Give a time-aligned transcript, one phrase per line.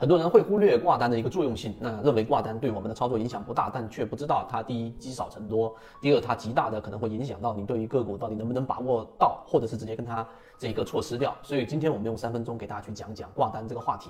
[0.00, 10.26] 很多人会忽略挂单的一个作用性，那认为挂单对我们的操作影响不大，但却不知道它第一积少成多，第二它极大的可能会影响到你对于个股到底能不能把握到，或者是直接跟它
[10.58, 11.36] 这个错失掉。
[11.42, 14.08] 所以今天我们用三分钟给大家去讲讲挂单这个话题。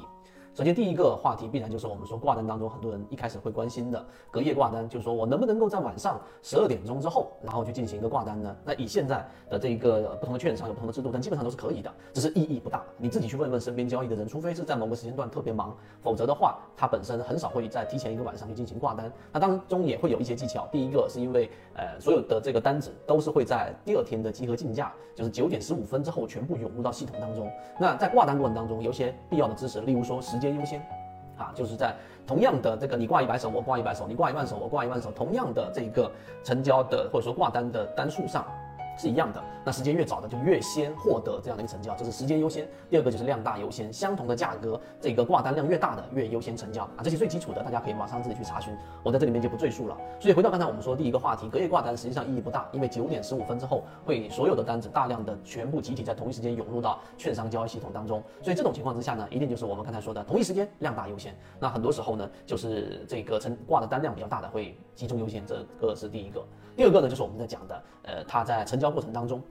[0.61, 8.55] 首先，第一个话题必然就是我们说挂单当中很多人一开始会关心的隔夜挂单，就是说我能不能够在晚上十二点钟之后，然后去进行一个挂单呢？
[8.63, 12.83] 那以现在的这一个不同的券商有不同的制度，但基本上都是可以的，只是意义不大。
[12.99, 19.11] 你自己去问问身边交易的人，除非是在某个时间段特别忙，否则的话，它本身很少会在提前一个晚上去进行挂单。
[19.33, 20.69] 那当中也会有一些技巧。
[20.71, 27.51] 第一个是因为呃所有的这个单子都是会在第二天的集合竞价，就是九点十五分之后全部涌入到系统当中。
[27.79, 30.81] 那在挂单过程当中，有一些必要的知识，例如说时间优先。
[31.39, 31.95] 啊，就是在
[32.27, 36.13] 同样的这个你挂一百手，我挂一百手，你挂一万手，我挂一万手，同样的这个
[36.45, 38.45] 成交的或者说挂单的单数上。
[39.01, 42.69] 是一样的，那时间越早的就越先获得这样的一个成交，这是时间优先。
[42.91, 49.97] 第二个就是量大优先，相同的价格，这个挂单量越大的越优先成交啊，这些最基础的，大家可以马上自己去查询，我在这里面就不赘述了。
[50.21, 61.35] 所以回到刚才我们说第一个话题，隔夜挂单实际上意义不大，因为九点十五分之后会所有的单子大量的全部集体在同一时间涌入到券商交易系统当中，所以这种情况之下呢，一定就是我们刚才说的同一时间量大优先。
[61.59, 66.45] 那很多时候呢，就是这个成挂的单量比较大的会集中优先，这个是第一个。
[66.77, 69.43] 第二个呢，就是我们在讲的，呃，它在成交过程当中。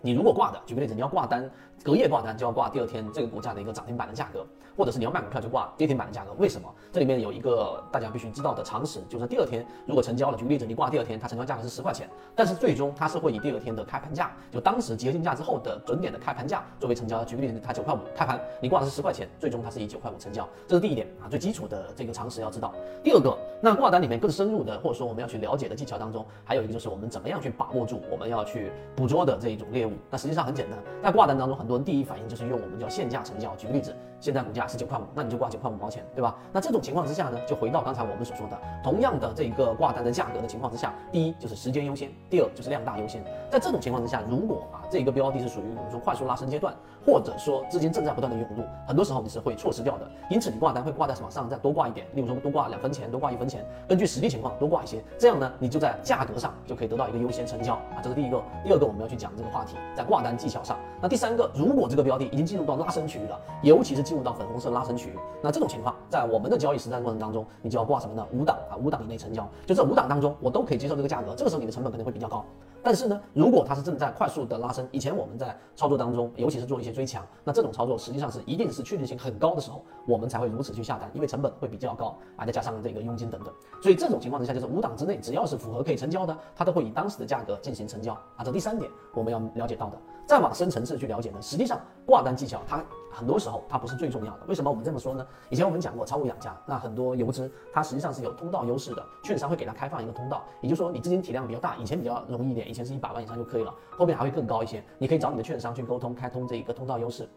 [0.00, 1.50] 你如果挂的，举个例子，你要挂单，
[1.82, 4.46] 隔夜挂单就要挂第二天这个股价的一个涨停板的价格，
[4.76, 6.32] 或者是你要卖股票就挂跌停板的价格。
[6.38, 6.72] 为什么？
[6.92, 17.24] 这里面有一个大家必须知道的常识，就是第二天如果成交了，举个例子，你挂第二天，它成交价格是十块钱，但是最终它是会以第二天的开盘价，就当时结合竞价之后的准点的开盘价作为成交。
[17.24, 20.48] 举个例子，它九块五开盘，你挂的是十块钱，最终它是以九块五成交。
[20.68, 22.72] 这是第一点啊，最基础的这个常识要知道。
[23.02, 29.87] 第二个，那挂单里面更深入的，或者说我们要去了解的技巧当中，还有一个就是我们怎么样去把握住我们要去捕捉的这一种猎物。
[30.10, 30.78] 那实际上很简单。
[31.02, 33.54] 在挂单当中，很多人第一反应就是用我们叫限价成交。
[33.56, 36.36] 举个例子，现在股价是九块五，那你就挂九块五毛钱，对吧？
[36.52, 43.22] 那这种情况之下呢，就回到刚才我们所说的，同样的这一个挂单的价格的情况之下，第一就是时间优先，第二就是量大优先。
[43.50, 46.74] 在这种情况之下，如果啊这个标的是属于我们说快速拉升阶段，
[47.06, 50.10] 或者说资金正在不断的涌入，很多时候你是会错失掉的。
[50.30, 58.42] 因此你挂单会挂在什么上再多挂一点，例如说多挂两分钱，多挂一分钱，根据实际情况多挂一些，这样呢你就在价格上就可以得到一个优先成交啊，这是第一个。
[58.64, 60.76] 第二个我们要去讲这个话题，在挂单技巧上。
[61.00, 68.26] 那第三个，如果这个标的已经进入到拉升区域了，尤其是进入到粉红色拉升区域，那这种情况在我们的交易实战过程当中，你就要挂什么呢？
[68.32, 72.42] 五档啊，五档以内成交，就这五档当中，我都可以接受这个价格，这个时候你的成本可能会比较高。
[72.82, 83.52] 但是呢，如果它是正在快速的拉升，以前我们在操作当中，尤其是做一些追强，那这种操作实际上是一定是确定性很高的时候，我们才会如此去下单，因为成本会比较高啊，再加上这个佣金等等，
[83.82, 88.44] 所以这种情况之下，就是五档之内只要是符合可以成交的，它都会以当时的价格进行成交啊。
[88.44, 92.82] 这第三点我们要了解到的，再往深层次去了解呢，实际上挂单技巧它。
[93.10, 95.26] 很多时候它不是最重要的，为什么我们这么说呢？
[95.50, 107.28] 以前我们讲过炒股养家，那很多游资它实际上是有通道优势的，券商会给它开放一个通道，也就是说你资金体量比较大，以前比较容易一点，以前是一百万以上就可以了，后面还会更高一些，你可以找你的券商去沟通开通这一个通道优势，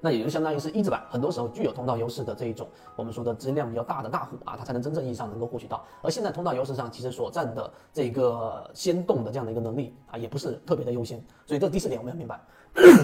[0.00, 5.84] 那也就相当于是一字板，很多时候具有通道优势的这一种我们说的资金量比较大的大户啊，它才能真正意义上能够获取到。
[6.02, 12.40] 而现在通道优势上其实所占的这个先动的这样的一个能力啊，也不是特别的优先，所以这第四点我们要明白，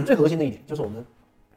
[0.04, 1.04] 最核心的一点就是我们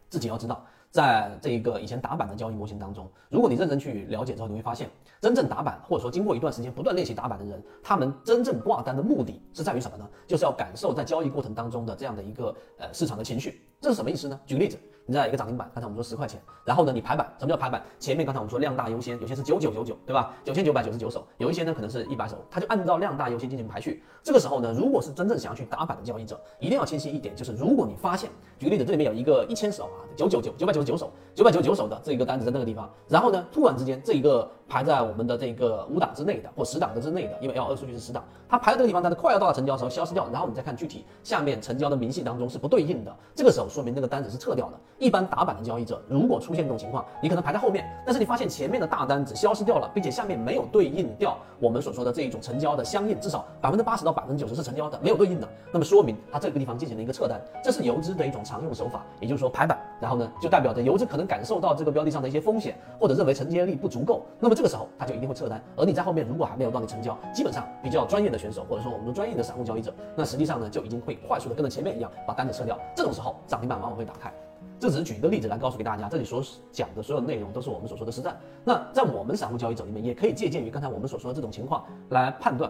[0.09, 0.66] 自己要知道。
[0.92, 4.90] 在这一个以前打板的交易模型当中，如果你认真去了解之后，你会发现，
[5.22, 10.09] 真正打板或者说经过一段时间不断练习打板的人，他们真正挂单的目的是在于什么呢？
[10.25, 13.62] 就是要感受在交易过程当中的这样的一个呃市场的情绪。
[13.82, 14.40] 这是什么意思呢？
[14.46, 14.78] 举个例子。
[15.06, 17.82] 你在一个涨停板，刚才我们说十块钱，然后呢，你排版，什么叫排版？
[17.98, 20.36] 前面刚才我们说量大优先，有些是九九九九，对吧？
[20.44, 24.04] 九千九百九十九手，有一些呢可能是一百手，它就按照量大优先进行排序。
[24.22, 28.30] 这个时候呢，如果是真正想要去打板的交易者，一定要清晰一点，就是如果你发现，
[28.60, 44.74] 举个例子，这里面有一个一千手啊，九九九九百九十九手，九百九十九手的这一个单子在那个地方，然后呢，突然之间这一个排在我们的这个五档之内的或十档的之内的，因为 L 二数据是十档，它排在这个地方，但是快要到达成交的时候消失掉，然后你再看具体下面成交的明细当中是不对应的，这个时候说明这个单子是撤掉的。
[44.97, 45.90] 一般打板的交易。
[45.90, 74.30] 者如果出现这种情况，你可能排在后面，但是你发现前面的大单子消失掉了，并且下面没有对应掉我们所说的这一种成交的相应，至少百分之八十到百分之九十是成交的，没有对应的，那么说明它这个地方进行了一个撤单，这是游资的一种常用手法，也就是说排版，然后呢就代表着游资可能感受到这个标的上的一些风险，或者认为承接力不足够，那么这个时候他就一定会撤单，而你在后面如果还没有让你成交，基本上比较专业的选手或者说我们说专业的散户交易者，那实际上呢就已经会快速的跟着前面一样把单子撤掉，这种时候涨停板往往会打开。
[74.78, 78.38] 这只是举一个例子来告诉给大家，这里所讲的所有内容都是我们所说的实战。
[78.66, 82.70] 那在我们散户交易者里面，也可以借鉴于刚才我们所说的这种情况来判断，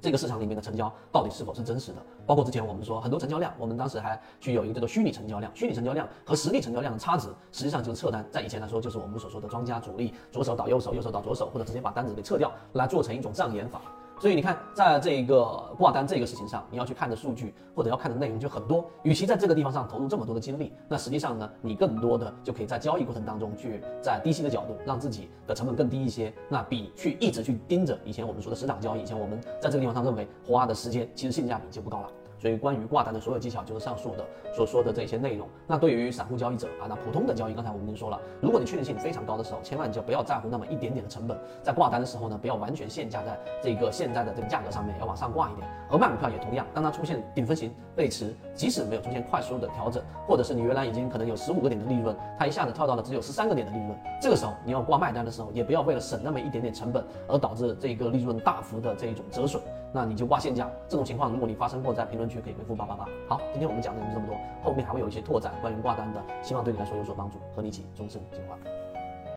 [0.00, 1.98] 这个市场里面的成交到底是否是真实的？
[2.26, 8.24] 包括之前我们说很多成交量，我们当时还去有一个叫做虚拟成交量，虚拟成交量和实际成交量的差值，实际上就是撤单。
[8.30, 13.80] 在以前来说，就是我们所说的庄家主力左手倒右手，右手倒左手，或者直接把单子给撤掉，来做成一种障眼法。
[14.20, 15.44] 所以你看，在这个
[15.78, 18.84] 挂单这个事情上，你要去看的数据或者要看的内容就很多。
[19.04, 26.32] 与其在这个地方上投入这么多的精力，那实际上呢，你更多的就可以在交易过程当中去在低吸的角度，让自己的成本更低一些。
[26.48, 32.10] 那比去一直去盯着以前我们说的十档交易，以前我们在这个地方上认为花的时间，其实性价比就不高了。
[32.38, 34.24] 所以关于挂单的所有技巧，就是上述的
[34.54, 35.48] 所说的这些内容。
[35.66, 45.68] 那对于散户交易者啊，那普通的交易，刚才我们已经说了，如果你确定性非常高的时候，千万就不要在乎那么一点点的成本，在挂单的时候呢，不要完全限价在这个现在的这个价格上面，要往上挂一点。
[45.90, 59.60] 而卖股票也同样，当它出现顶分型背驰，即使没有出现快速的调整，或者是你原来已经可能有十五个点的利润，它一下子跳到了只有十三个点的利润，这个时候你要挂卖单的时候，也不要为了省那么一点点成本而导致这个利润大幅的这一种折损。
[59.92, 63.04] 那你就挂现价，这种情况如果你发生过，在评论区可以回复八八八。
[63.28, 68.56] 好，今天我们讲的就这么多，后面还会有一些拓展关于挂单的，希望对你来说有所帮助，和你一起终身进化。